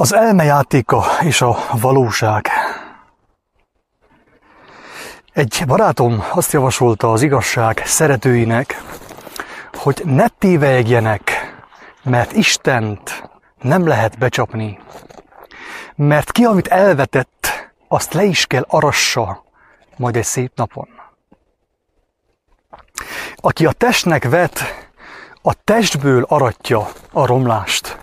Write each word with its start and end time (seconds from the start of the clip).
Az 0.00 0.14
elmejátéka 0.14 1.04
és 1.22 1.42
a 1.42 1.56
valóság. 1.80 2.48
Egy 5.32 5.62
barátom 5.66 6.24
azt 6.32 6.52
javasolta 6.52 7.12
az 7.12 7.22
igazság 7.22 7.82
szeretőinek, 7.84 8.82
hogy 9.74 10.02
ne 10.04 10.28
tévegjenek, 10.28 11.30
mert 12.02 12.32
Istent 12.32 13.30
nem 13.58 13.86
lehet 13.86 14.18
becsapni. 14.18 14.78
Mert 15.94 16.32
ki, 16.32 16.44
amit 16.44 16.66
elvetett, 16.66 17.70
azt 17.88 18.12
le 18.12 18.24
is 18.24 18.46
kell 18.46 18.64
arassa 18.68 19.44
majd 19.96 20.16
egy 20.16 20.24
szép 20.24 20.52
napon. 20.54 20.88
Aki 23.36 23.66
a 23.66 23.72
testnek 23.72 24.24
vet, 24.24 24.60
a 25.42 25.54
testből 25.64 26.24
aratja 26.28 26.88
a 27.12 27.26
romlást, 27.26 27.98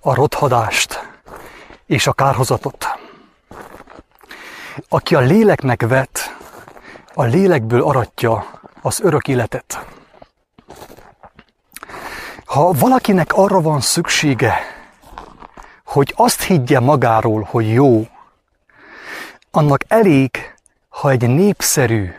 a 0.00 0.14
rothadást, 0.14 0.91
és 1.92 2.06
a 2.06 2.12
kárhozatot. 2.12 2.86
Aki 4.88 5.14
a 5.14 5.20
léleknek 5.20 5.86
vet, 5.86 6.36
a 7.14 7.22
lélekből 7.22 7.82
aratja 7.82 8.60
az 8.82 9.00
örök 9.00 9.28
életet. 9.28 9.86
Ha 12.44 12.72
valakinek 12.72 13.32
arra 13.32 13.60
van 13.60 13.80
szüksége, 13.80 14.54
hogy 15.84 16.14
azt 16.16 16.42
higgye 16.42 16.80
magáról, 16.80 17.48
hogy 17.50 17.72
jó, 17.72 18.06
annak 19.50 19.84
elég, 19.88 20.54
ha 20.88 21.10
egy 21.10 21.28
népszerű, 21.28 22.14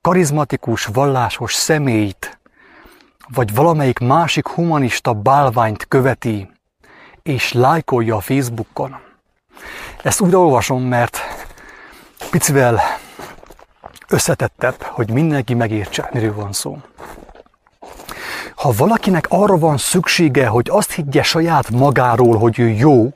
karizmatikus, 0.00 0.84
vallásos 0.84 1.54
személyt, 1.54 2.38
vagy 3.28 3.54
valamelyik 3.54 3.98
másik 3.98 4.48
humanista 4.48 5.12
bálványt 5.12 5.86
követi, 5.88 6.50
és 7.22 7.52
lájkolja 7.52 8.16
a 8.16 8.20
Facebookon. 8.20 8.96
Ezt 10.02 10.20
úgy 10.20 10.34
olvasom, 10.34 10.82
mert 10.82 11.18
picivel 12.30 12.80
összetettebb, 14.08 14.82
hogy 14.82 15.10
mindenki 15.10 15.54
megértse, 15.54 16.08
miről 16.12 16.34
van 16.34 16.52
szó. 16.52 16.78
Ha 18.54 18.72
valakinek 18.76 19.26
arra 19.28 19.58
van 19.58 19.76
szüksége, 19.76 20.46
hogy 20.46 20.66
azt 20.70 20.92
higgye 20.92 21.22
saját 21.22 21.70
magáról, 21.70 22.38
hogy 22.38 22.58
ő 22.58 22.68
jó, 22.68 23.12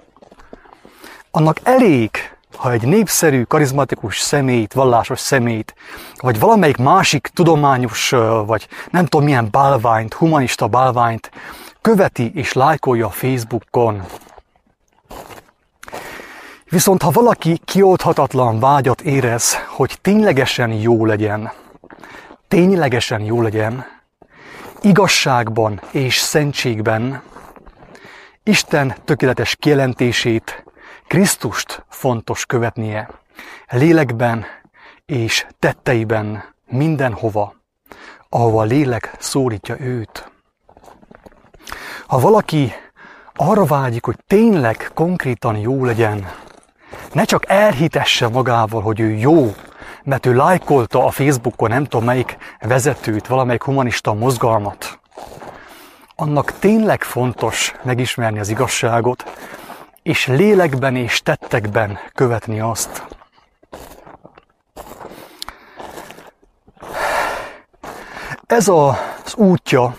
annak 1.31 1.61
elég, 1.63 2.11
ha 2.57 2.73
egy 2.73 2.83
népszerű, 2.83 3.43
karizmatikus 3.43 4.19
személyt, 4.19 4.73
vallásos 4.73 5.21
személyt, 5.21 5.75
vagy 6.17 6.39
valamelyik 6.39 6.77
másik 6.77 7.27
tudományos, 7.27 8.11
vagy 8.47 8.69
nem 8.91 9.07
tudom 9.07 9.27
milyen 9.27 9.49
bálványt, 9.51 10.15
humanista 10.15 10.67
bálványt 10.67 11.31
követi 11.87 12.31
és 12.35 12.53
lájkolja 12.53 13.11
Facebookon. 13.11 14.03
Viszont 16.69 17.03
ha 17.03 17.11
valaki 17.11 17.61
kioldhatatlan 17.65 18.61
vágyat 18.61 19.01
érez, 19.01 19.57
hogy 19.69 19.99
ténylegesen 20.01 20.73
jó 20.73 21.05
legyen, 21.05 21.53
ténylegesen 22.49 23.21
jó 23.21 23.43
legyen, 23.43 23.87
igazságban 24.81 25.81
és 25.91 26.17
szentségben, 26.17 27.23
Isten 28.43 28.95
tökéletes 29.05 29.57
kijelentését, 29.57 30.65
Krisztust 31.07 31.85
fontos 31.89 32.47
követnie, 32.47 33.11
lélekben 33.69 34.45
és 35.05 35.47
tetteiben 35.59 36.45
mindenhova, 36.69 37.55
ahova 38.29 38.61
a 38.61 38.65
lélek 38.65 39.15
szólítja 39.19 39.81
őt. 39.81 40.36
Ha 42.07 42.19
valaki 42.19 42.73
arra 43.35 43.65
vágyik, 43.65 44.05
hogy 44.05 44.17
tényleg 44.27 44.91
konkrétan 44.95 45.57
jó 45.57 45.85
legyen, 45.85 46.31
ne 47.13 47.25
csak 47.25 47.49
elhitesse 47.49 48.29
magával, 48.29 48.83
hogy 48.83 49.01
ő 49.01 49.11
jó, 49.11 49.55
mert 50.03 50.27
ő 50.27 50.35
lájkolta 50.35 51.05
a 51.05 51.11
Facebookon 51.11 51.69
nem 51.71 51.85
tudom 51.85 52.07
melyik 52.07 52.37
vezetőt, 52.61 53.27
valamelyik 53.27 53.63
humanista 53.63 54.15
mozgalmat. 54.15 55.01
Annak 56.17 56.53
tényleg 56.59 57.03
fontos 57.03 57.75
megismerni 57.83 58.39
az 58.39 58.49
igazságot, 58.49 59.25
és 60.03 60.27
lélekben 60.27 60.97
és 60.97 61.23
tettekben 61.23 61.99
követni 62.15 62.61
azt. 62.61 63.07
Ez 68.47 68.69
az 68.69 69.35
útja 69.35 69.97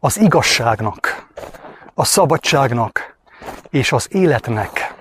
az 0.00 0.18
igazságnak, 0.18 1.19
a 2.00 2.04
szabadságnak 2.04 3.16
és 3.70 3.92
az 3.92 4.06
életnek. 4.10 4.94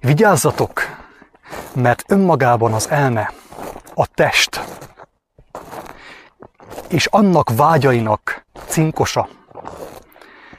Vigyázzatok, 0.00 0.82
mert 1.74 2.04
önmagában 2.06 2.72
az 2.72 2.90
elme, 2.90 3.32
a 3.94 4.06
test, 4.06 4.60
és 6.88 7.06
annak 7.06 7.50
vágyainak 7.56 8.46
cinkosa. 8.66 9.28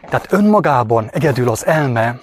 Tehát 0.10 0.32
önmagában 0.32 1.10
egyedül 1.12 1.50
az 1.50 1.66
elme, 1.66 2.20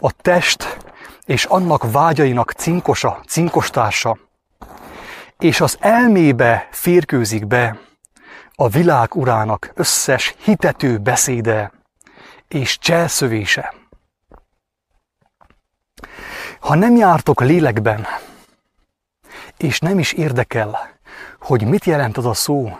a 0.00 0.12
test 0.12 0.78
és 1.24 1.44
annak 1.44 1.92
vágyainak 1.92 2.52
cinkosa, 2.52 3.20
cinkostársa, 3.26 4.18
és 5.38 5.60
az 5.60 5.76
elmébe 5.80 6.68
férkőzik 6.70 7.46
be 7.46 7.78
a 8.54 8.68
világ 8.68 9.14
urának 9.14 9.70
összes 9.74 10.34
hitető 10.38 10.98
beszéde 10.98 11.72
és 12.48 12.78
cselszövése. 12.78 13.74
Ha 16.60 16.74
nem 16.74 16.96
jártok 16.96 17.40
lélekben, 17.40 18.06
és 19.56 19.78
nem 19.78 19.98
is 19.98 20.12
érdekel, 20.12 20.78
hogy 21.40 21.66
mit 21.66 21.84
jelent 21.84 22.16
az 22.16 22.26
a 22.26 22.34
szó, 22.34 22.78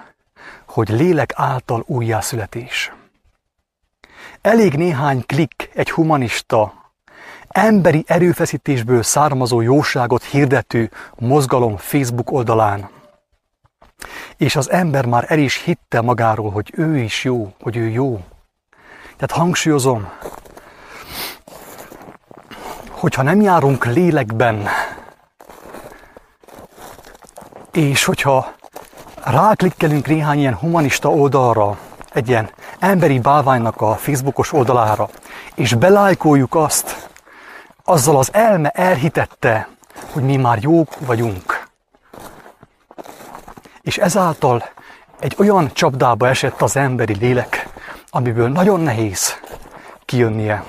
hogy 0.67 0.89
lélek 0.89 1.33
által 1.37 1.85
újjászületés. 1.87 2.93
Elég 4.41 4.75
néhány 4.75 5.27
klik 5.27 5.71
egy 5.75 5.91
humanista, 5.91 6.93
emberi 7.49 8.05
erőfeszítésből 8.07 9.03
származó 9.03 9.61
jóságot 9.61 10.25
hirdető 10.25 10.91
mozgalom 11.15 11.77
Facebook 11.77 12.31
oldalán, 12.31 12.91
és 14.37 14.57
az 14.57 14.71
ember 14.71 15.07
már 15.07 15.25
el 15.29 15.39
is 15.39 15.63
hitte 15.63 16.01
magáról, 16.01 16.51
hogy 16.51 16.73
ő 16.77 16.99
is 16.99 17.25
jó, 17.25 17.53
hogy 17.61 17.77
ő 17.77 17.89
jó. 17.89 18.21
Tehát 19.17 19.43
hangsúlyozom, 19.43 20.09
hogyha 22.91 23.23
nem 23.23 23.41
járunk 23.41 23.85
lélekben, 23.85 24.69
és 27.73 28.05
hogyha 28.05 28.55
ráklikkelünk 29.25 30.07
néhány 30.07 30.39
ilyen 30.39 30.55
humanista 30.55 31.11
oldalra, 31.11 31.79
egy 32.13 32.29
ilyen 32.29 32.51
emberi 32.79 33.19
bálványnak 33.19 33.81
a 33.81 33.95
Facebookos 33.95 34.53
oldalára, 34.53 35.09
és 35.55 35.75
belájkoljuk 35.75 36.55
azt, 36.55 37.09
azzal 37.85 38.17
az 38.17 38.29
elme 38.33 38.69
elhitette, 38.69 39.69
hogy 40.13 40.23
mi 40.23 40.37
már 40.37 40.59
jók 40.63 40.99
vagyunk. 40.99 41.54
És 43.85 43.99
ezáltal 43.99 44.69
egy 45.21 45.35
olyan 45.39 45.73
csapdába 45.73 46.29
esett 46.29 46.63
az 46.63 46.77
emberi 46.77 47.17
lélek, 47.17 47.69
amiből 48.11 48.49
nagyon 48.49 48.81
nehéz 48.81 49.41
kijönnie. 50.05 50.65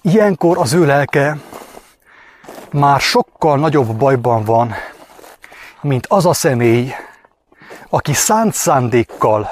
Ilyenkor 0.00 0.58
az 0.58 0.72
ő 0.72 0.86
lelke 0.86 1.36
már 2.72 3.00
sokkal 3.00 3.58
nagyobb 3.58 3.96
bajban 3.96 4.44
van, 4.44 4.74
mint 5.80 6.06
az 6.06 6.26
a 6.26 6.32
személy, 6.32 6.92
aki 7.88 8.12
szánt 8.12 8.54
szándékkal, 8.54 9.50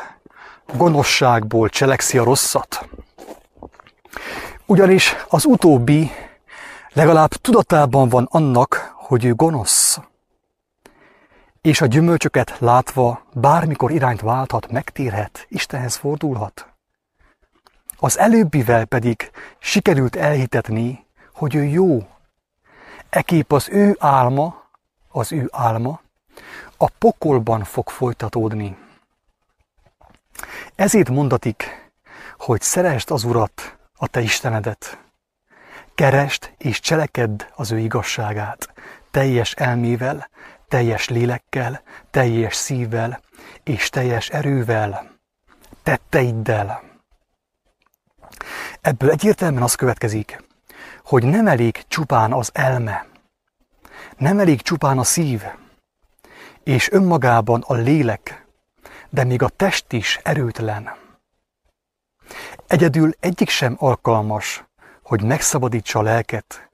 gonoszságból 0.77 1.69
cselekszi 1.69 2.19
a 2.19 2.25
rosszat. 2.25 2.89
Ugyanis 4.67 5.17
az 5.29 5.45
utóbbi 5.45 6.11
legalább 6.93 7.31
tudatában 7.31 8.09
van 8.09 8.29
annak, 8.31 8.95
hogy 8.95 9.25
ő 9.25 9.35
gonosz. 9.35 9.80
És 11.61 11.81
a 11.81 11.87
gyümölcsöket 11.87 12.59
látva 12.59 13.23
bármikor 13.33 13.91
irányt 13.91 14.21
válthat, 14.21 14.71
megtérhet, 14.71 15.47
Istenhez 15.49 15.97
fordulhat. 15.97 16.67
Az 17.97 18.19
előbbivel 18.19 18.85
pedig 18.85 19.31
sikerült 19.59 20.17
elhitetni, 20.17 21.07
hogy 21.35 21.55
ő 21.55 21.65
jó. 21.65 22.09
Ekép 23.11 23.53
az 23.53 23.69
ő 23.69 23.97
álma, 23.99 24.65
az 25.09 25.33
ő 25.33 25.49
álma, 25.53 26.01
a 26.77 26.91
pokolban 26.99 27.65
fog 27.65 27.89
folytatódni. 27.89 28.77
Ezért 30.75 31.09
mondatik, 31.09 31.91
hogy 32.39 32.61
szeresd 32.61 33.11
az 33.11 33.25
Urat, 33.25 33.77
a 33.97 34.07
te 34.07 34.21
Istenedet. 34.21 34.99
Kerest 35.95 36.55
és 36.59 36.81
cselekedd 36.81 37.43
az 37.55 37.73
ő 37.73 37.79
igazságát, 37.79 38.73
teljes 39.11 39.53
elmével, 39.53 40.29
teljes 40.71 41.09
lélekkel, 41.09 41.83
teljes 42.11 42.55
szívvel 42.55 43.21
és 43.63 43.89
teljes 43.89 44.29
erővel, 44.29 45.11
tetteiddel. 45.83 46.83
Ebből 48.81 49.11
egyértelműen 49.11 49.63
az 49.63 49.75
következik, 49.75 50.43
hogy 51.05 51.25
nem 51.25 51.47
elég 51.47 51.85
csupán 51.89 52.33
az 52.33 52.51
elme, 52.53 53.07
nem 54.17 54.39
elég 54.39 54.63
csupán 54.63 54.99
a 54.99 55.05
szív, 55.05 55.43
és 56.65 56.91
önmagában 56.91 57.65
a 57.67 57.75
lélek, 57.75 58.47
de 59.09 59.25
még 59.25 59.43
a 59.43 59.49
test 59.49 59.93
is 59.93 60.19
erőtlen. 60.23 60.91
Egyedül 62.67 63.11
egyik 63.21 63.49
sem 63.49 63.77
alkalmas, 63.79 64.65
hogy 65.03 65.23
megszabadítsa 65.23 65.99
a 65.99 66.03
lelket, 66.03 66.71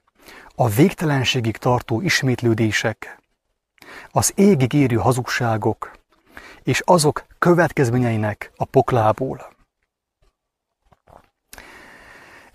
a 0.55 0.69
végtelenségig 0.69 1.57
tartó 1.57 2.01
ismétlődések, 2.01 3.25
az 4.11 4.33
égig 4.35 4.73
érő 4.73 4.97
hazugságok 4.97 5.99
és 6.63 6.83
azok 6.85 7.27
következményeinek 7.39 8.53
a 8.57 8.65
poklából. 8.65 9.55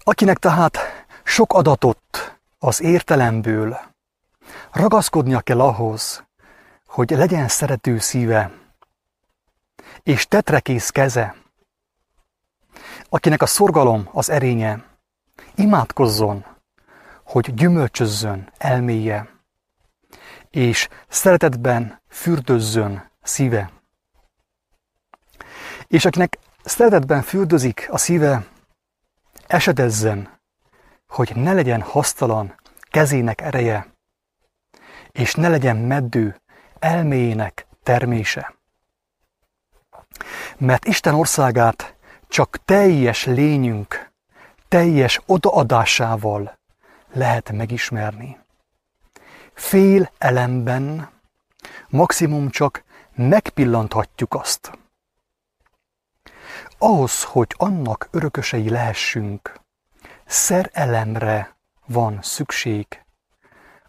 Akinek 0.03 0.37
tehát 0.37 0.77
sok 1.23 1.53
adatot 1.53 1.99
az 2.59 2.81
értelemből 2.81 3.79
ragaszkodnia 4.71 5.39
kell 5.39 5.61
ahhoz, 5.61 6.23
hogy 6.85 7.09
legyen 7.09 7.47
szerető 7.47 7.99
szíve 7.99 8.51
és 10.03 10.27
tetrekész 10.27 10.89
keze, 10.89 11.35
akinek 13.09 13.41
a 13.41 13.45
szorgalom 13.45 14.09
az 14.11 14.29
erénye, 14.29 14.83
imádkozzon, 15.55 16.45
hogy 17.23 17.53
gyümölcsözzön 17.53 18.51
elméje, 18.57 19.40
és 20.51 20.87
szeretetben 21.07 22.01
fürdözzön 22.09 23.11
szíve. 23.21 23.71
És 25.87 26.05
akinek 26.05 26.37
szeretetben 26.63 27.21
fürdözik 27.21 27.87
a 27.91 27.97
szíve, 27.97 28.45
esedezzen, 29.47 30.39
hogy 31.07 31.31
ne 31.35 31.53
legyen 31.53 31.81
hasztalan 31.81 32.55
kezének 32.89 33.41
ereje, 33.41 33.93
és 35.11 35.35
ne 35.35 35.47
legyen 35.49 35.77
meddő 35.77 36.41
elméjének 36.79 37.67
termése. 37.83 38.55
Mert 40.57 40.85
Isten 40.85 41.13
országát 41.13 41.95
csak 42.27 42.57
teljes 42.65 43.25
lényünk, 43.25 44.11
teljes 44.67 45.21
odaadásával 45.25 46.59
lehet 47.13 47.51
megismerni. 47.51 48.40
Fél 49.61 50.11
elemben 50.17 51.09
maximum 51.89 52.49
csak 52.49 52.83
megpillanthatjuk 53.15 54.33
azt. 54.33 54.71
Ahhoz, 56.77 57.23
hogy 57.23 57.53
annak 57.57 58.07
örökösei 58.11 58.69
lehessünk, 58.69 59.59
szerelemre 60.25 61.55
van 61.85 62.21
szükség, 62.21 63.03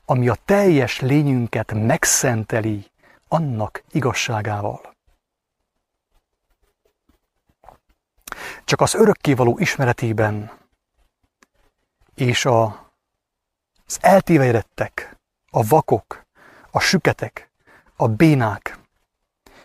ami 0.05 0.29
a 0.29 0.37
teljes 0.45 1.01
lényünket 1.01 1.73
megszenteli 1.73 2.91
annak 3.29 3.83
igazságával. 3.91 4.95
Csak 8.65 8.81
az 8.81 8.95
örökkévaló 8.95 9.59
ismeretében 9.59 10.53
és 12.15 12.45
az 12.45 13.99
eltévejedettek, 14.01 15.21
a 15.55 15.63
vakok, 15.69 16.25
a 16.71 16.81
süketek, 16.81 17.51
a 17.97 18.09
bénák 18.09 18.79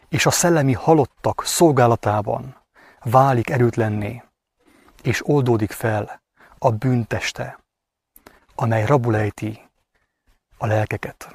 és 0.09 0.25
a 0.25 0.31
szellemi 0.31 0.73
halottak 0.73 1.45
szolgálatában 1.45 2.55
válik 3.03 3.49
erőtlenné, 3.49 4.23
és 5.01 5.27
oldódik 5.27 5.71
fel 5.71 6.21
a 6.57 6.71
bűnteste, 6.71 7.59
amely 8.55 8.85
rabulejti 8.85 9.69
a 10.57 10.65
lelkeket. 10.65 11.27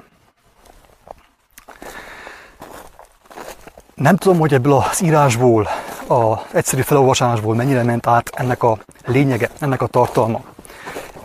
Nem 3.93 4.15
tudom, 4.15 4.39
hogy 4.39 4.53
ebből 4.53 4.73
az 4.73 5.01
írásból, 5.01 5.67
az 6.07 6.37
egyszerű 6.51 6.81
felolvasásból 6.81 7.55
mennyire 7.55 7.83
ment 7.83 8.07
át 8.07 8.29
ennek 8.29 8.63
a 8.63 8.77
lényege, 9.05 9.49
ennek 9.59 9.81
a 9.81 9.87
tartalma. 9.87 10.41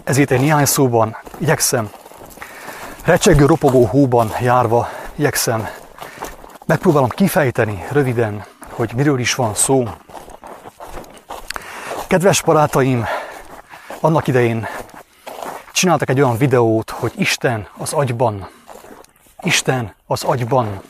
Ezért 0.04 0.30
egy 0.30 0.40
néhány 0.40 0.64
szóban 0.64 1.16
igyekszem, 1.38 1.90
recsegő, 3.08 3.46
ropogó 3.46 3.84
hóban 3.84 4.32
járva 4.40 4.88
igyekszem, 5.14 5.68
megpróbálom 6.66 7.08
kifejteni 7.08 7.84
röviden, 7.90 8.44
hogy 8.70 8.92
miről 8.96 9.18
is 9.18 9.34
van 9.34 9.54
szó. 9.54 9.88
Kedves 12.06 12.42
barátaim, 12.42 13.06
annak 14.00 14.26
idején 14.26 14.66
csináltak 15.72 16.08
egy 16.08 16.20
olyan 16.20 16.36
videót, 16.36 16.90
hogy 16.90 17.12
Isten 17.16 17.68
az 17.78 17.92
agyban. 17.92 18.48
Isten 19.40 19.94
az 20.06 20.22
agyban. 20.22 20.82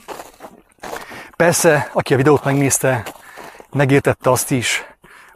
Persze, 1.36 1.90
aki 1.92 2.14
a 2.14 2.16
videót 2.16 2.44
megnézte, 2.44 3.02
megértette 3.70 4.30
azt 4.30 4.50
is, 4.50 4.84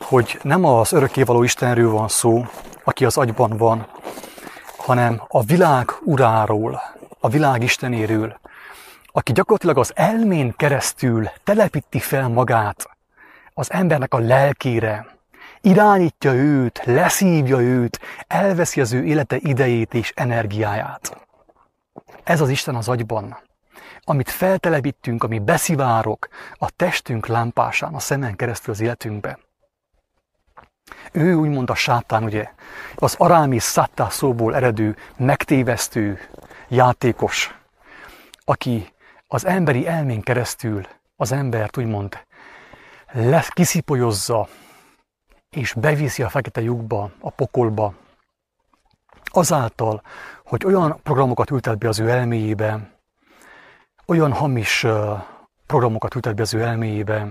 hogy 0.00 0.38
nem 0.42 0.64
az 0.64 0.92
örökkévaló 0.92 1.42
Istenről 1.42 1.90
van 1.90 2.08
szó, 2.08 2.46
aki 2.84 3.04
az 3.04 3.16
agyban 3.16 3.56
van, 3.56 3.86
hanem 4.82 5.22
a 5.28 5.42
világ 5.42 5.90
uráról, 6.04 6.82
a 7.20 7.28
világ 7.28 7.62
Istenéről, 7.62 8.40
aki 9.06 9.32
gyakorlatilag 9.32 9.78
az 9.78 9.92
elmén 9.94 10.54
keresztül 10.56 11.28
telepíti 11.44 11.98
fel 11.98 12.28
magát 12.28 12.88
az 13.54 13.72
embernek 13.72 14.14
a 14.14 14.18
lelkére, 14.18 15.06
irányítja 15.60 16.32
őt, 16.32 16.82
leszívja 16.84 17.60
őt, 17.60 18.00
elveszi 18.26 18.80
az 18.80 18.92
ő 18.92 19.04
élete 19.04 19.36
idejét 19.38 19.94
és 19.94 20.12
energiáját. 20.16 21.16
Ez 22.24 22.40
az 22.40 22.48
Isten 22.48 22.74
az 22.74 22.88
agyban, 22.88 23.38
amit 24.04 24.30
feltelepítünk, 24.30 25.24
ami 25.24 25.38
beszivárok 25.38 26.28
a 26.58 26.70
testünk 26.70 27.26
lámpásán, 27.26 27.94
a 27.94 27.98
szemen 27.98 28.36
keresztül 28.36 28.72
az 28.72 28.80
életünkbe. 28.80 29.38
Ő 31.12 31.34
úgymond 31.34 31.70
a 31.70 31.74
sátán, 31.74 32.24
ugye, 32.24 32.48
az 32.94 33.14
arámi 33.18 33.58
szattá 33.58 34.08
szóból 34.08 34.54
eredő, 34.54 34.96
megtévesztő 35.16 36.18
játékos, 36.68 37.54
aki 38.44 38.92
az 39.26 39.46
emberi 39.46 39.86
elmén 39.86 40.20
keresztül 40.20 40.86
az 41.16 41.32
embert 41.32 41.76
úgymond 41.76 42.18
lesz, 43.12 43.48
kiszipolyozza, 43.48 44.48
és 45.50 45.72
beviszi 45.72 46.22
a 46.22 46.28
fekete 46.28 46.60
lyukba, 46.60 47.10
a 47.20 47.30
pokolba, 47.30 47.94
azáltal, 49.24 50.02
hogy 50.44 50.64
olyan 50.64 51.00
programokat 51.02 51.50
ültet 51.50 51.78
be 51.78 51.88
az 51.88 51.98
ő 51.98 52.08
elméjébe, 52.08 52.90
olyan 54.06 54.32
hamis 54.32 54.86
programokat 55.66 56.14
ültet 56.14 56.34
be 56.34 56.42
az 56.42 56.54
ő 56.54 56.62
elméjébe, 56.62 57.28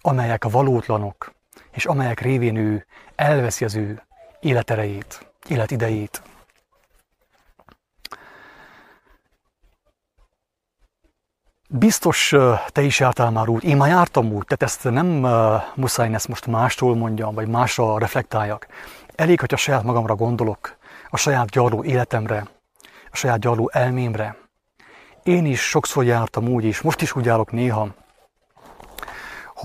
amelyek 0.00 0.44
valótlanok, 0.44 1.32
és 1.76 1.86
amelyek 1.86 2.20
révén 2.20 2.56
ő 2.56 2.86
elveszi 3.14 3.64
az 3.64 3.74
ő 3.74 4.02
életerejét, 4.40 5.26
életidejét. 5.48 6.22
Biztos 11.68 12.34
te 12.66 12.82
is 12.82 13.00
jártál 13.00 13.30
már 13.30 13.48
úgy, 13.48 13.64
én 13.64 13.76
már 13.76 13.88
jártam 13.88 14.32
úgy, 14.32 14.44
tehát 14.44 14.62
ezt 14.62 14.84
nem 14.84 15.06
muszáj 15.74 16.14
ezt 16.14 16.28
most 16.28 16.46
mástól 16.46 16.96
mondjam, 16.96 17.34
vagy 17.34 17.48
másra 17.48 17.98
reflektáljak. 17.98 18.66
Elég, 19.14 19.40
hogy 19.40 19.54
a 19.54 19.56
saját 19.56 19.82
magamra 19.82 20.14
gondolok, 20.14 20.76
a 21.10 21.16
saját 21.16 21.50
gyarló 21.50 21.84
életemre, 21.84 22.46
a 23.10 23.16
saját 23.16 23.38
gyarló 23.38 23.70
elmémre. 23.72 24.36
Én 25.22 25.46
is 25.46 25.60
sokszor 25.60 26.04
jártam 26.04 26.48
úgy 26.48 26.64
is, 26.64 26.80
most 26.80 27.02
is 27.02 27.16
úgy 27.16 27.24
járok 27.24 27.52
néha, 27.52 27.88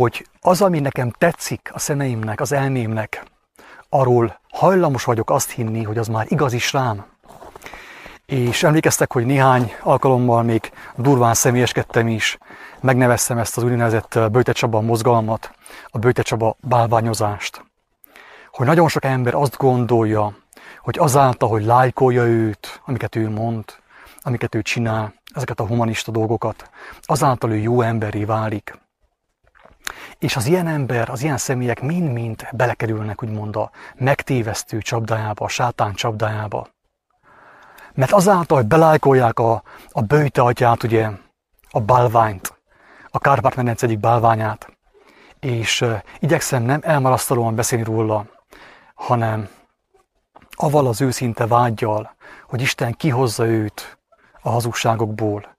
hogy 0.01 0.27
az, 0.41 0.61
ami 0.61 0.79
nekem 0.79 1.11
tetszik 1.17 1.69
a 1.73 1.79
szemeimnek, 1.79 2.41
az 2.41 2.51
elmémnek, 2.51 3.23
arról 3.89 4.39
hajlamos 4.49 5.03
vagyok 5.03 5.29
azt 5.29 5.51
hinni, 5.51 5.83
hogy 5.83 5.97
az 5.97 6.07
már 6.07 6.25
igaz 6.29 6.53
is 6.53 6.73
rám. 6.73 7.05
És 8.25 8.63
emlékeztek, 8.63 9.11
hogy 9.13 9.25
néhány 9.25 9.73
alkalommal 9.81 10.43
még 10.43 10.71
durván 10.95 11.33
személyeskedtem 11.33 12.07
is, 12.07 12.37
megneveztem 12.79 13.37
ezt 13.37 13.57
az 13.57 13.63
úgynevezett 13.63 14.19
Böjte 14.31 14.51
Csaba 14.51 14.81
mozgalmat, 14.81 15.51
a 15.87 15.97
Böjte 15.97 16.21
Csaba 16.21 16.55
bálványozást. 16.59 17.65
Hogy 18.51 18.65
nagyon 18.65 18.87
sok 18.87 19.03
ember 19.03 19.35
azt 19.35 19.57
gondolja, 19.57 20.33
hogy 20.79 20.97
azáltal, 20.99 21.49
hogy 21.49 21.63
lájkolja 21.63 22.23
őt, 22.23 22.81
amiket 22.85 23.15
ő 23.15 23.29
mond, 23.29 23.63
amiket 24.21 24.55
ő 24.55 24.61
csinál, 24.61 25.13
ezeket 25.33 25.59
a 25.59 25.67
humanista 25.67 26.11
dolgokat, 26.11 26.69
azáltal 27.01 27.51
ő 27.51 27.55
jó 27.57 27.81
emberé 27.81 28.23
válik. 28.23 28.80
És 30.19 30.35
az 30.35 30.45
ilyen 30.45 30.67
ember, 30.67 31.09
az 31.09 31.23
ilyen 31.23 31.37
személyek 31.37 31.81
mind-mind 31.81 32.47
belekerülnek 32.51 33.23
úgymond 33.23 33.55
a 33.55 33.71
megtévesztő 33.95 34.79
csapdájába, 34.79 35.45
a 35.45 35.47
sátán 35.47 35.93
csapdájába. 35.93 36.67
Mert 37.93 38.11
azáltal, 38.11 38.57
hogy 38.57 38.67
belájkolják 38.67 39.39
a, 39.39 39.63
a 39.89 40.01
bőjte 40.01 40.41
atyát, 40.41 40.83
ugye, 40.83 41.09
a 41.71 41.79
bálványt, 41.79 42.59
a 43.09 43.19
Kárpát-medence 43.19 43.85
egyik 43.85 43.99
bálványát, 43.99 44.77
és 45.39 45.81
uh, 45.81 46.01
igyekszem 46.19 46.63
nem 46.63 46.79
elmarasztalóan 46.83 47.55
beszélni 47.55 47.83
róla, 47.83 48.25
hanem 48.95 49.49
aval 50.49 50.87
az 50.87 51.01
őszinte 51.01 51.47
vágyjal, 51.47 52.15
hogy 52.47 52.61
Isten 52.61 52.93
kihozza 52.93 53.45
őt 53.45 53.97
a 54.41 54.49
hazugságokból, 54.49 55.55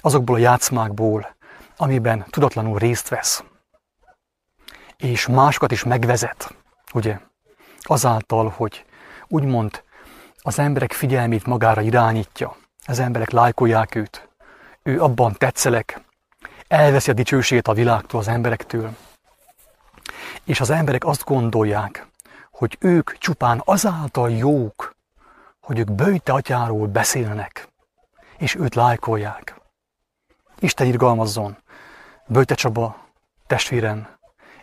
azokból 0.00 0.36
a 0.36 0.38
játszmákból, 0.38 1.36
amiben 1.76 2.24
tudatlanul 2.30 2.78
részt 2.78 3.08
vesz. 3.08 3.44
És 5.02 5.26
másokat 5.26 5.72
is 5.72 5.84
megvezet, 5.84 6.54
ugye? 6.92 7.18
Azáltal, 7.80 8.48
hogy 8.56 8.84
úgymond 9.28 9.82
az 10.42 10.58
emberek 10.58 10.92
figyelmét 10.92 11.46
magára 11.46 11.80
irányítja, 11.80 12.56
az 12.86 12.98
emberek 12.98 13.30
lájkolják 13.30 13.94
őt, 13.94 14.28
ő 14.82 15.02
abban 15.02 15.34
tetszelek, 15.38 16.00
elveszi 16.68 17.10
a 17.10 17.14
dicsőséget 17.14 17.68
a 17.68 17.72
világtól, 17.72 18.20
az 18.20 18.28
emberektől. 18.28 18.96
És 20.44 20.60
az 20.60 20.70
emberek 20.70 21.04
azt 21.04 21.24
gondolják, 21.24 22.06
hogy 22.50 22.76
ők 22.80 23.18
csupán 23.18 23.62
azáltal 23.64 24.30
jók, 24.30 24.96
hogy 25.60 25.78
ők 25.78 25.92
bőjte 25.92 26.32
atyáról 26.32 26.86
beszélnek, 26.86 27.68
és 28.38 28.54
őt 28.54 28.74
lájkolják. 28.74 29.60
Isten 30.58 30.86
irgalmazzon, 30.86 31.56
Bőte 32.26 32.54
Csaba 32.54 33.06
testvéren, 33.46 34.17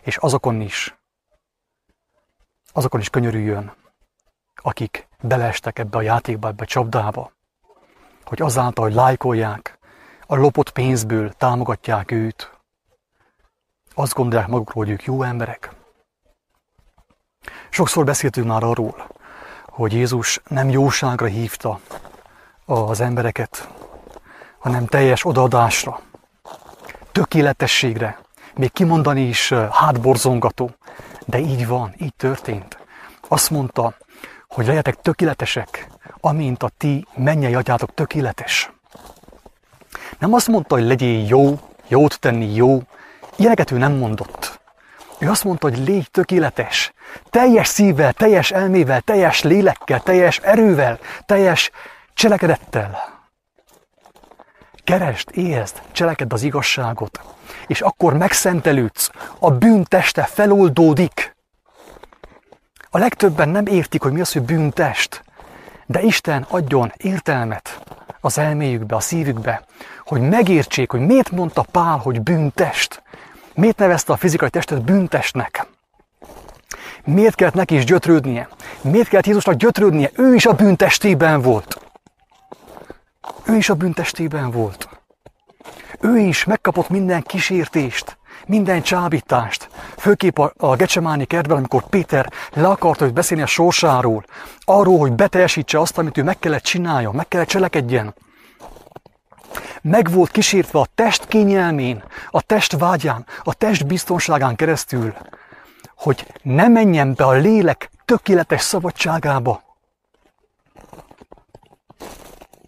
és 0.06 0.16
azokon 0.16 0.60
is, 0.60 0.96
azokon 2.72 3.00
is 3.00 3.10
könyörüljön, 3.10 3.74
akik 4.54 5.08
beleestek 5.22 5.78
ebbe 5.78 5.98
a 5.98 6.02
játékba, 6.02 6.48
ebbe 6.48 6.62
a 6.62 6.66
csapdába, 6.66 7.32
hogy 8.24 8.42
azáltal, 8.42 8.84
hogy 8.84 8.94
lájkolják, 8.94 9.78
a 10.26 10.36
lopott 10.36 10.70
pénzből 10.70 11.32
támogatják 11.32 12.10
őt, 12.10 12.50
azt 13.94 14.14
gondolják 14.14 14.48
magukról, 14.48 14.84
hogy 14.84 14.92
ők 14.92 15.04
jó 15.04 15.22
emberek. 15.22 15.74
Sokszor 17.70 18.04
beszéltünk 18.04 18.46
már 18.46 18.62
arról, 18.62 19.08
hogy 19.64 19.92
Jézus 19.92 20.40
nem 20.48 20.70
jóságra 20.70 21.26
hívta 21.26 21.80
az 22.64 23.00
embereket, 23.00 23.68
hanem 24.58 24.86
teljes 24.86 25.24
odaadásra, 25.24 26.00
tökéletességre, 27.12 28.25
még 28.58 28.72
kimondani 28.72 29.20
is 29.20 29.52
hátborzongató, 29.70 30.70
de 31.26 31.38
így 31.38 31.66
van, 31.66 31.94
így 31.98 32.14
történt. 32.14 32.78
Azt 33.28 33.50
mondta, 33.50 33.94
hogy 34.48 34.66
legyetek 34.66 34.94
tökéletesek, 34.94 35.88
amint 36.20 36.62
a 36.62 36.70
ti 36.78 37.06
mennyei 37.14 37.54
atyátok 37.54 37.94
tökéletes. 37.94 38.70
Nem 40.18 40.32
azt 40.32 40.48
mondta, 40.48 40.74
hogy 40.74 40.86
legyél 40.86 41.26
jó, 41.26 41.58
jót 41.88 42.20
tenni 42.20 42.54
jó, 42.54 42.82
ilyeneket 43.36 43.70
ő 43.70 43.78
nem 43.78 43.92
mondott. 43.92 44.60
Ő 45.18 45.30
azt 45.30 45.44
mondta, 45.44 45.68
hogy 45.68 45.78
légy 45.78 46.10
tökéletes, 46.10 46.92
teljes 47.30 47.68
szívvel, 47.68 48.12
teljes 48.12 48.50
elmével, 48.50 49.00
teljes 49.00 49.42
lélekkel, 49.42 50.00
teljes 50.00 50.38
erővel, 50.38 50.98
teljes 51.26 51.70
cselekedettel. 52.14 53.15
Keresd, 54.86 55.28
éhezd, 55.32 55.82
cselekedd 55.92 56.32
az 56.32 56.42
igazságot, 56.42 57.20
és 57.66 57.80
akkor 57.80 58.16
megszentelődsz, 58.16 59.10
a 59.38 59.50
bűnteste 59.50 60.22
feloldódik. 60.22 61.36
A 62.90 62.98
legtöbben 62.98 63.48
nem 63.48 63.66
értik, 63.66 64.02
hogy 64.02 64.12
mi 64.12 64.20
az, 64.20 64.32
hogy 64.32 64.42
bűntest, 64.42 65.24
de 65.86 66.02
Isten 66.02 66.46
adjon 66.48 66.92
értelmet 66.96 67.80
az 68.20 68.38
elméjükbe, 68.38 68.96
a 68.96 69.00
szívükbe, 69.00 69.64
hogy 70.04 70.20
megértsék, 70.20 70.90
hogy 70.90 71.00
miért 71.00 71.30
mondta 71.30 71.66
Pál, 71.70 71.98
hogy 71.98 72.22
bűntest. 72.22 73.02
Miért 73.54 73.78
nevezte 73.78 74.12
a 74.12 74.16
fizikai 74.16 74.50
testet 74.50 74.84
bűntestnek? 74.84 75.66
Miért 77.04 77.34
kellett 77.34 77.54
neki 77.54 77.74
is 77.74 77.84
gyötrődnie? 77.84 78.48
Miért 78.80 79.08
kellett 79.08 79.26
Jézusnak 79.26 79.54
gyötrődnie? 79.54 80.10
Ő 80.16 80.34
is 80.34 80.46
a 80.46 80.54
bűntestében 80.54 81.42
volt. 81.42 81.85
Ő 83.44 83.56
is 83.56 83.68
a 83.68 83.74
bűntestében 83.74 84.50
volt. 84.50 84.88
Ő 86.00 86.18
is 86.18 86.44
megkapott 86.44 86.88
minden 86.88 87.22
kísértést, 87.22 88.18
minden 88.46 88.82
csábítást. 88.82 89.68
Főképp 89.96 90.38
a, 90.38 90.52
a 90.56 90.76
Gecsemáni 90.76 91.24
kertben, 91.24 91.56
amikor 91.56 91.88
Péter 91.88 92.32
le 92.52 92.68
akarta 92.68 93.04
hogy 93.04 93.12
beszélni 93.12 93.42
a 93.42 93.46
sorsáról, 93.46 94.24
arról, 94.64 94.98
hogy 94.98 95.12
beteljesítse 95.12 95.80
azt, 95.80 95.98
amit 95.98 96.18
ő 96.18 96.22
meg 96.22 96.38
kellett 96.38 96.62
csinálja, 96.62 97.10
meg 97.10 97.28
kellett 97.28 97.48
cselekedjen. 97.48 98.14
Meg 99.82 100.10
volt 100.10 100.30
kísértve 100.30 100.78
a 100.78 100.86
test 100.94 101.26
kényelmén, 101.26 102.02
a 102.30 102.42
test 102.42 102.78
vágyán, 102.78 103.26
a 103.42 103.54
test 103.54 103.86
biztonságán 103.86 104.56
keresztül, 104.56 105.14
hogy 105.96 106.26
ne 106.42 106.68
menjen 106.68 107.14
be 107.14 107.24
a 107.24 107.32
lélek 107.32 107.90
tökéletes 108.04 108.60
szabadságába. 108.60 109.62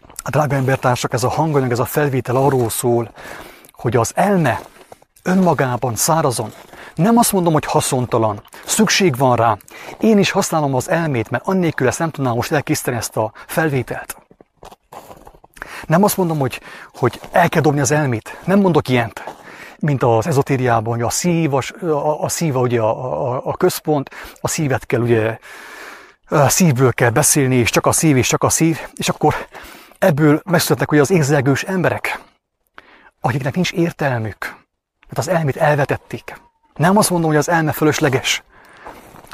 A 0.06 0.16
drága 0.30 0.54
embertársak, 0.54 1.12
ez 1.12 1.24
a 1.24 1.28
hanganyag, 1.28 1.70
ez 1.70 1.78
a 1.78 1.84
felvétel 1.84 2.36
arról 2.36 2.70
szól, 2.70 3.10
hogy 3.72 3.96
az 3.96 4.12
elme 4.14 4.60
önmagában 5.22 5.96
szárazon. 5.96 6.52
Nem 6.94 7.16
azt 7.16 7.32
mondom, 7.32 7.52
hogy 7.52 7.64
haszontalan. 7.64 8.42
Szükség 8.64 9.16
van 9.16 9.36
rá. 9.36 9.56
Én 10.00 10.18
is 10.18 10.30
használom 10.30 10.74
az 10.74 10.90
elmét, 10.90 11.30
mert 11.30 11.46
annélkül 11.46 11.86
ezt 11.86 11.98
nem 11.98 12.10
tudnám 12.10 12.34
most 12.34 12.52
elkészíteni 12.52 12.96
ezt 12.96 13.16
a 13.16 13.32
felvételt. 13.46 14.16
Nem 15.86 16.04
azt 16.04 16.16
mondom, 16.16 16.38
hogy, 16.38 16.60
hogy 16.94 17.20
el 17.32 17.48
kell 17.48 17.62
dobni 17.62 17.80
az 17.80 17.90
elmét. 17.90 18.38
Nem 18.44 18.60
mondok 18.60 18.88
ilyent, 18.88 19.24
mint 19.78 20.02
az 20.02 20.26
ezotériában, 20.26 20.94
hogy 20.94 21.02
a 21.02 21.10
szív, 21.10 21.54
a, 21.54 21.62
a 22.22 22.28
szíva 22.28 22.60
ugye 22.60 22.80
a, 22.80 23.32
a, 23.32 23.40
a 23.44 23.56
központ, 23.56 24.10
a 24.40 24.48
szívet 24.48 24.86
kell 24.86 25.00
ugye 25.00 25.38
a 26.28 26.48
szívből 26.48 26.92
kell 26.92 27.10
beszélni, 27.10 27.56
és 27.56 27.70
csak 27.70 27.86
a 27.86 27.92
szív, 27.92 28.16
és 28.16 28.28
csak 28.28 28.42
a 28.42 28.48
szív, 28.48 28.78
és 28.94 29.08
akkor 29.08 29.34
ebből 29.98 30.40
megszületnek 30.44 30.92
ugye 30.92 31.00
az 31.00 31.10
érzelgős 31.10 31.62
emberek, 31.62 32.20
akiknek 33.20 33.54
nincs 33.54 33.72
értelmük, 33.72 34.56
mert 35.06 35.18
az 35.18 35.28
elmét 35.28 35.56
elvetették. 35.56 36.40
Nem 36.74 36.96
azt 36.96 37.10
mondom, 37.10 37.28
hogy 37.28 37.38
az 37.38 37.48
elme 37.48 37.72
fölösleges, 37.72 38.42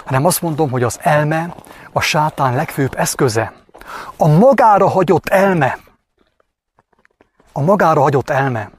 hanem 0.04 0.24
azt 0.24 0.42
mondom, 0.42 0.70
hogy 0.70 0.82
az 0.82 0.98
elme 1.02 1.54
a 1.92 2.00
sátán 2.00 2.54
legfőbb 2.54 2.94
eszköze. 2.98 3.52
A 4.16 4.28
magára 4.28 4.88
hagyott 4.88 5.28
elme, 5.28 5.78
a 7.52 7.60
magára 7.60 8.00
hagyott 8.00 8.30
elme, 8.30 8.70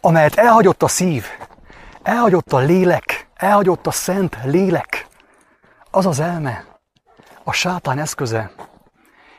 amelyet 0.00 0.34
elhagyott 0.34 0.82
a 0.82 0.88
szív, 0.88 1.26
elhagyott 2.02 2.52
a 2.52 2.58
lélek, 2.58 3.28
elhagyott 3.34 3.86
a 3.86 3.90
szent 3.90 4.38
lélek, 4.44 5.06
az 5.90 6.06
az 6.06 6.20
elme, 6.20 6.64
a 7.44 7.52
sátán 7.52 7.98
eszköze, 7.98 8.50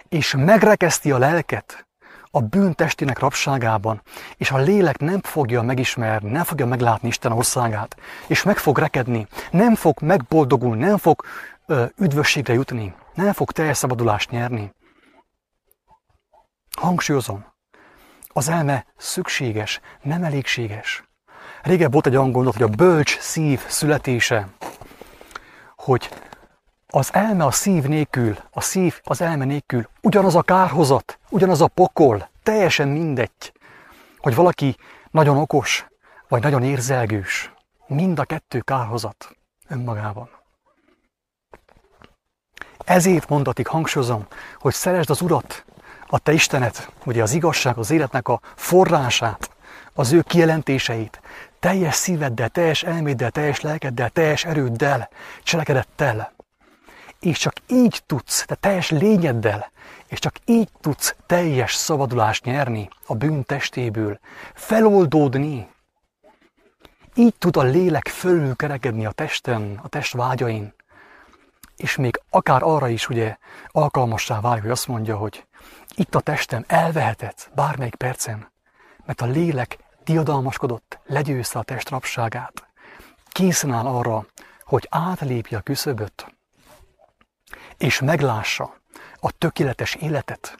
és 0.10 0.36
megrekeszti 0.38 1.12
a 1.12 1.18
lelket 1.18 1.88
a 2.32 2.42
bűn 2.42 2.76
testének 2.76 3.20
rabságában, 3.20 4.02
és 4.38 4.52
a 4.52 4.58
lélek 4.58 4.98
nem 4.98 5.22
fogja 5.22 5.62
megismerni, 5.62 6.30
nem 6.30 6.44
fogja 6.44 6.66
meglátni 6.66 7.08
Isten 7.08 7.32
országát, 7.32 7.96
és 8.28 8.44
meg 8.44 8.58
fog 8.58 8.78
rekedni, 8.78 9.28
nem 9.52 9.76
fog 9.76 10.02
megboldogulni, 10.02 10.84
nem 10.84 10.98
fog 10.98 11.24
ö, 11.66 11.86
üdvösségre 11.98 12.54
jutni, 12.54 12.94
nem 13.14 13.34
fog 13.34 13.52
teljes 13.52 13.78
szabadulást 13.78 14.30
nyerni. 14.30 14.74
Hangsúlyozom, 16.78 17.46
az 18.28 18.50
elme 18.50 18.86
szükséges, 18.98 19.80
nem 20.02 20.24
elégséges. 20.24 21.04
Régebb 21.62 21.92
volt 21.92 22.08
egy 22.08 22.16
angol 22.16 22.44
hogy 22.44 22.62
a 22.62 22.68
bölcs 22.68 23.20
szív 23.20 23.66
születése, 23.68 24.48
hogy 25.76 26.10
az 26.94 27.14
elme 27.14 27.46
a 27.46 27.52
szív 27.52 27.84
nélkül, 27.84 28.38
a 28.52 28.62
szív 28.62 29.00
az 29.04 29.22
elme 29.22 29.46
nélkül 29.46 29.90
ugyanaz 30.02 30.36
a 30.36 30.42
kárhozat, 30.42 31.20
ugyanaz 31.30 31.62
a 31.62 31.68
pokol, 31.68 32.30
teljesen 32.44 32.88
mindegy, 32.88 33.54
hogy 34.18 34.36
valaki 34.36 34.76
nagyon 35.12 35.38
okos, 35.38 35.88
vagy 36.28 36.42
nagyon 36.42 36.64
érzelgős. 36.64 37.54
Mind 37.88 38.20
a 38.20 38.24
kettő 38.24 38.60
kárhozat 38.60 39.38
önmagában. 39.68 40.30
Ezért 42.86 43.30
mondatik, 43.30 43.68
hangsúlyozom, 43.68 44.28
hogy 44.60 44.74
szeresd 44.74 45.10
az 45.10 45.22
Urat, 45.22 45.66
a 46.08 46.20
te 46.20 46.32
Istenet, 46.32 46.92
ugye 47.06 47.22
az 47.22 47.34
igazság, 47.34 47.78
az 47.78 47.92
életnek 47.92 48.28
a 48.28 48.40
forrását, 48.56 49.50
az 49.94 50.12
ő 50.12 50.22
kijelentéseit, 50.22 51.22
teljes 51.60 51.96
szíveddel, 51.96 52.50
teljes 52.50 52.84
elméddel, 52.84 53.32
teljes 53.32 53.62
lelkeddel, 53.62 54.10
teljes 54.10 54.46
erőddel, 54.46 55.10
cselekedettel. 55.44 56.36
És 57.20 57.38
csak 57.38 57.54
így 57.68 58.04
tudsz, 58.06 58.46
te 58.46 58.56
teljes 58.56 58.90
lényeddel, 58.90 59.72
és 60.08 60.20
csak 60.20 60.36
így 60.46 60.70
tudsz 60.82 61.16
teljes 61.26 61.74
szabadulást 61.74 62.46
nyerni 62.46 62.90
a 63.06 63.16
bűn 63.16 63.44
testéből, 63.44 64.20
feloldódni. 64.54 65.70
Így 67.16 67.36
tud 67.38 67.58
a 67.58 67.62
lélek 67.62 68.08
fölül 68.08 68.56
kerekedni 68.56 69.06
a 69.06 69.12
testen, 69.12 69.80
a 69.84 69.88
test 69.88 70.14
vágyain. 70.14 70.74
És 71.76 71.96
még 71.96 72.22
akár 72.30 72.64
arra 72.64 72.88
is 72.88 73.10
ugye 73.10 73.38
alkalmassá 73.68 74.40
válik, 74.40 74.62
hogy 74.62 74.72
azt 74.72 74.88
mondja, 74.88 75.18
hogy 75.18 75.46
itt 75.96 76.16
a 76.16 76.20
testem 76.20 76.64
elvehetett 76.68 77.50
bármelyik 77.56 77.96
percen, 77.96 78.52
mert 79.06 79.22
a 79.22 79.26
lélek 79.26 79.78
diadalmaskodott, 80.04 81.00
legyőzte 81.06 81.60
a 81.60 81.64
test 81.64 81.90
rabságát. 81.90 82.68
Készen 83.28 83.72
áll 83.72 83.86
arra, 83.86 84.26
hogy 84.64 84.88
átlépje 84.90 85.58
a 85.58 85.62
küszöböt, 85.62 86.37
és 87.78 88.00
meglássa 88.00 88.74
a 89.16 89.32
tökéletes 89.32 89.96
életet, 89.96 90.58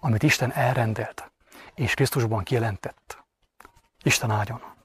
amit 0.00 0.22
Isten 0.22 0.52
elrendelt, 0.52 1.32
és 1.74 1.94
Krisztusban 1.94 2.42
kijelentett. 2.42 3.24
Isten 4.02 4.30
áldjon! 4.30 4.79